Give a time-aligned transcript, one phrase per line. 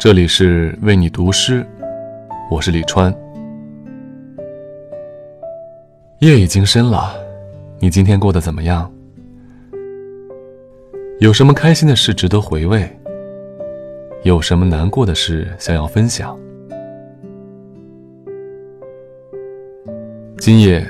[0.00, 1.62] 这里是为你读诗，
[2.50, 3.14] 我是李川。
[6.20, 7.14] 夜已经深了，
[7.78, 8.90] 你今天过得怎么样？
[11.18, 12.88] 有什么开心的事值得回味？
[14.22, 16.34] 有什么难过的事想要分享？
[20.38, 20.82] 今夜，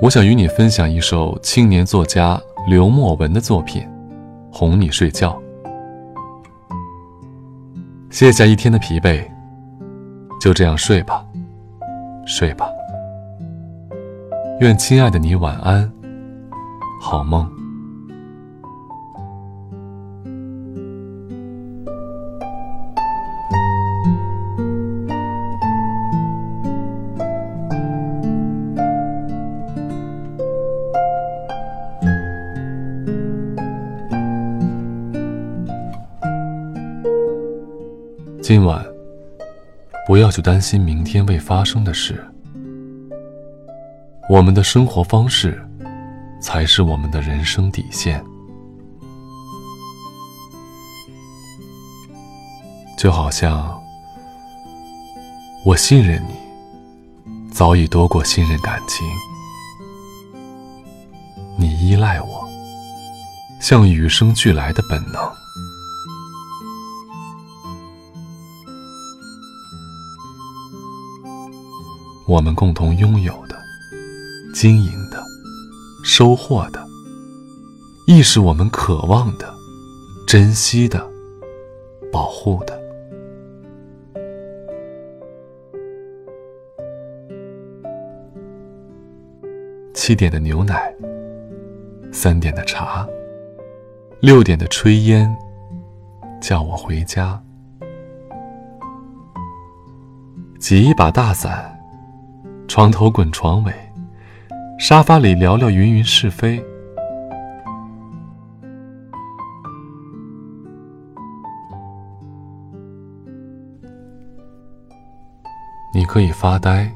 [0.00, 3.82] 我想与你分享一首青年作家刘墨文的作品
[4.50, 5.38] 《哄你睡觉》。
[8.16, 9.22] 卸下一天的疲惫，
[10.40, 11.22] 就这样睡吧，
[12.24, 12.66] 睡吧。
[14.60, 15.92] 愿亲爱的你晚安，
[16.98, 17.46] 好梦。
[38.48, 38.86] 今晚，
[40.06, 42.24] 不要去担心明天未发生的事。
[44.30, 45.60] 我们的生活方式，
[46.40, 48.24] 才是我们的人生底线。
[52.96, 53.82] 就好像，
[55.64, 59.04] 我信任你，早已多过信任感情。
[61.58, 62.48] 你依赖我，
[63.58, 65.45] 像与生俱来的本能。
[72.26, 73.56] 我们共同拥有的、
[74.52, 75.22] 经营的、
[76.04, 76.84] 收获的，
[78.08, 79.48] 亦是我们渴望的、
[80.26, 81.08] 珍惜的、
[82.12, 82.76] 保护的。
[89.94, 90.92] 七点的牛奶，
[92.12, 93.06] 三点的茶，
[94.20, 95.32] 六点的炊烟，
[96.40, 97.40] 叫我回家。
[100.58, 101.75] 挤一把大伞。
[102.76, 103.72] 床头滚床尾，
[104.78, 106.62] 沙发里聊聊云云是非。
[115.94, 116.92] 你可以发呆，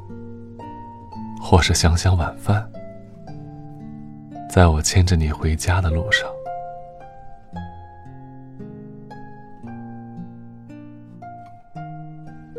[1.40, 2.70] 或是想想晚饭。
[4.50, 6.28] 在我牵着你回家的路上，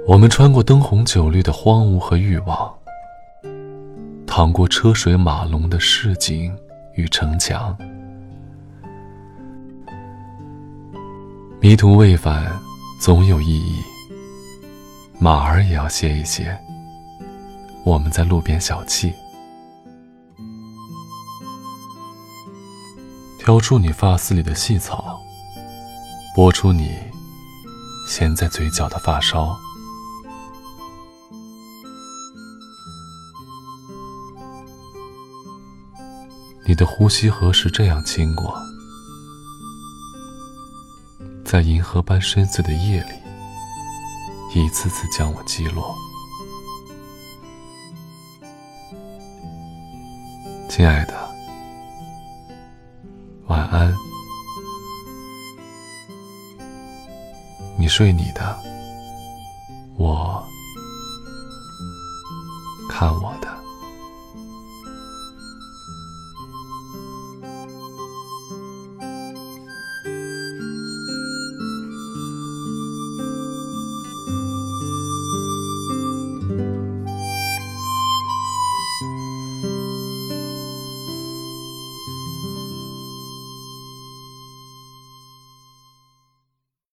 [0.07, 2.80] 我们穿过灯红酒绿的荒芜和欲望。
[4.33, 6.57] 趟过车水马龙的市井
[6.95, 7.77] 与城墙，
[11.59, 12.49] 迷途未返
[12.97, 13.81] 总有意义。
[15.19, 16.57] 马儿也要歇一歇。
[17.83, 19.13] 我们在路边小憩，
[23.37, 25.19] 挑出你发丝里的细草，
[26.33, 26.97] 拨出你
[28.07, 29.59] 衔在嘴角的发梢。
[36.71, 38.57] 你的呼吸何时这样轻过？
[41.43, 45.93] 在银河般深邃的夜里，一次次将我击落。
[50.69, 51.13] 亲爱的，
[53.47, 53.93] 晚安。
[57.77, 58.57] 你睡你的，
[59.97, 60.41] 我
[62.89, 63.50] 看我的。